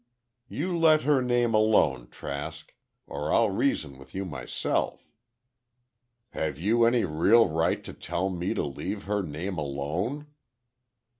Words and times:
"You 0.49 0.75
let 0.75 1.03
her 1.03 1.21
name 1.21 1.53
alone, 1.53 2.07
Trask, 2.09 2.73
or 3.05 3.31
I'll 3.31 3.51
reason 3.51 3.99
with 3.99 4.15
you 4.15 4.25
myself." 4.25 5.05
"Have 6.31 6.57
you 6.57 6.85
any 6.85 7.05
real 7.05 7.47
right 7.47 7.83
to 7.83 7.93
tell 7.93 8.31
me 8.31 8.55
to 8.55 8.63
leave 8.63 9.03
her 9.03 9.21
name 9.21 9.59
alone?" 9.59 10.25